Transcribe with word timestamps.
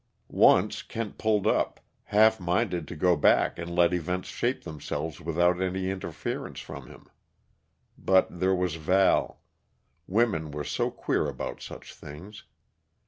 Once 0.33 0.81
Kent 0.81 1.19
pulled 1.19 1.45
up, 1.45 1.79
half 2.05 2.39
minded 2.39 2.87
to 2.87 2.95
go 2.95 3.15
back 3.15 3.59
and 3.59 3.69
let 3.75 3.93
events 3.93 4.29
shape 4.29 4.63
themselves 4.63 5.21
without 5.21 5.61
any 5.61 5.91
interference 5.91 6.59
from 6.59 6.87
him. 6.87 7.07
But 7.99 8.39
there 8.39 8.55
was 8.55 8.77
Val 8.77 9.41
women 10.07 10.49
were 10.49 10.63
so 10.63 10.89
queer 10.89 11.27
about 11.29 11.61
such 11.61 11.93
things. 11.93 12.45